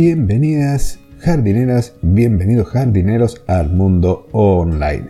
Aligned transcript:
Bienvenidas 0.00 1.00
jardineras, 1.18 1.96
bienvenidos 2.02 2.68
jardineros 2.68 3.42
al 3.48 3.72
mundo 3.72 4.28
online. 4.30 5.06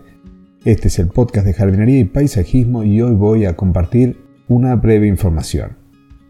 Este 0.64 0.88
es 0.88 0.98
el 0.98 1.08
podcast 1.08 1.44
de 1.44 1.52
jardinería 1.52 1.98
y 1.98 2.04
paisajismo 2.04 2.84
y 2.84 3.02
hoy 3.02 3.14
voy 3.14 3.44
a 3.44 3.54
compartir 3.54 4.16
una 4.48 4.76
breve 4.76 5.06
información. 5.06 5.76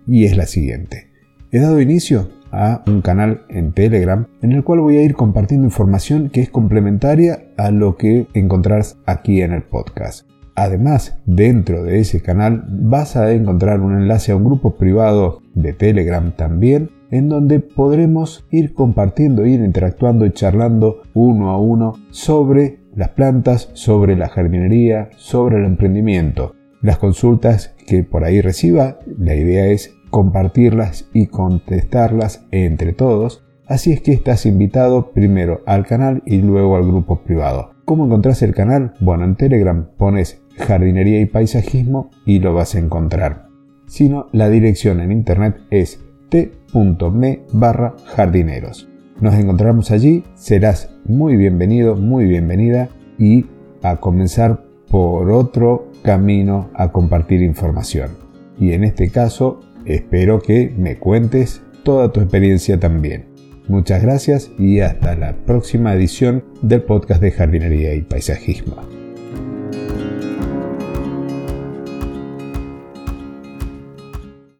Y 0.08 0.24
es 0.24 0.36
la 0.36 0.46
siguiente. 0.46 1.06
He 1.52 1.60
dado 1.60 1.80
inicio 1.80 2.30
a 2.50 2.82
un 2.88 3.00
canal 3.00 3.42
en 3.48 3.74
Telegram 3.74 4.26
en 4.42 4.50
el 4.50 4.64
cual 4.64 4.80
voy 4.80 4.96
a 4.96 5.04
ir 5.04 5.14
compartiendo 5.14 5.68
información 5.68 6.28
que 6.28 6.40
es 6.40 6.50
complementaria 6.50 7.44
a 7.58 7.70
lo 7.70 7.96
que 7.96 8.26
encontrarás 8.34 8.96
aquí 9.06 9.40
en 9.40 9.52
el 9.52 9.62
podcast. 9.62 10.28
Además, 10.56 11.16
dentro 11.26 11.84
de 11.84 12.00
ese 12.00 12.22
canal 12.22 12.64
vas 12.68 13.14
a 13.14 13.30
encontrar 13.30 13.78
un 13.78 13.94
enlace 13.94 14.32
a 14.32 14.36
un 14.36 14.42
grupo 14.42 14.74
privado 14.74 15.42
de 15.54 15.74
Telegram 15.74 16.32
también, 16.34 16.90
en 17.10 17.28
donde 17.28 17.60
podremos 17.60 18.46
ir 18.50 18.74
compartiendo, 18.74 19.46
ir 19.46 19.60
interactuando 19.60 20.26
y 20.26 20.32
charlando 20.32 21.02
uno 21.14 21.50
a 21.50 21.58
uno 21.58 21.94
sobre 22.10 22.80
las 22.94 23.10
plantas, 23.10 23.70
sobre 23.74 24.16
la 24.16 24.28
jardinería, 24.28 25.10
sobre 25.16 25.58
el 25.58 25.64
emprendimiento. 25.64 26.54
Las 26.82 26.98
consultas 26.98 27.74
que 27.86 28.04
por 28.04 28.24
ahí 28.24 28.40
reciba, 28.40 28.98
la 29.18 29.34
idea 29.34 29.66
es 29.66 29.94
compartirlas 30.10 31.08
y 31.12 31.26
contestarlas 31.26 32.46
entre 32.50 32.92
todos. 32.92 33.44
Así 33.66 33.92
es 33.92 34.00
que 34.00 34.12
estás 34.12 34.46
invitado 34.46 35.12
primero 35.12 35.60
al 35.66 35.86
canal 35.86 36.22
y 36.24 36.40
luego 36.40 36.76
al 36.76 36.86
grupo 36.86 37.22
privado. 37.22 37.72
¿Cómo 37.84 38.06
encontrás 38.06 38.42
el 38.42 38.54
canal? 38.54 38.94
Bueno, 39.00 39.24
en 39.24 39.36
Telegram 39.36 39.88
pones 39.96 40.42
jardinería 40.56 41.20
y 41.20 41.26
paisajismo 41.26 42.10
y 42.24 42.40
lo 42.40 42.54
vas 42.54 42.74
a 42.74 42.78
encontrar. 42.78 43.46
Si 43.86 44.08
no, 44.08 44.26
la 44.32 44.48
dirección 44.50 45.00
en 45.00 45.12
internet 45.12 45.56
es 45.70 46.04
t.me 46.28 47.40
barra 47.52 47.94
jardineros. 48.06 48.88
Nos 49.20 49.34
encontramos 49.34 49.90
allí, 49.90 50.24
serás 50.34 50.90
muy 51.04 51.36
bienvenido, 51.36 51.96
muy 51.96 52.24
bienvenida 52.24 52.88
y 53.18 53.46
a 53.82 53.96
comenzar 53.96 54.64
por 54.88 55.30
otro 55.30 55.90
camino 56.02 56.70
a 56.74 56.92
compartir 56.92 57.42
información. 57.42 58.10
Y 58.58 58.72
en 58.72 58.84
este 58.84 59.10
caso, 59.10 59.60
espero 59.84 60.40
que 60.40 60.72
me 60.76 60.98
cuentes 60.98 61.62
toda 61.82 62.12
tu 62.12 62.20
experiencia 62.20 62.78
también. 62.78 63.26
Muchas 63.68 64.02
gracias 64.02 64.50
y 64.58 64.80
hasta 64.80 65.14
la 65.14 65.34
próxima 65.34 65.92
edición 65.94 66.44
del 66.62 66.82
podcast 66.82 67.20
de 67.20 67.32
jardinería 67.32 67.94
y 67.94 68.02
paisajismo. 68.02 68.97